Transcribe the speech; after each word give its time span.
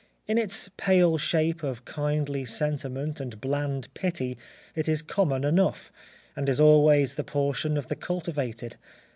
In 0.27 0.39
its 0.39 0.67
pale 0.77 1.19
shape 1.19 1.61
of 1.61 1.85
kindly 1.85 2.43
sentiment 2.43 3.19
and 3.19 3.39
bland 3.39 3.87
pity 3.93 4.35
it 4.75 4.89
is 4.89 5.03
common 5.03 5.43
enough, 5.43 5.91
and 6.35 6.49
is 6.49 6.59
always 6.59 7.13
the 7.13 7.23
portion 7.23 7.77
of 7.77 7.85
the 7.85 7.95
cultivated. 7.95 8.77